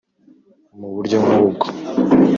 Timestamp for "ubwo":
1.43-1.65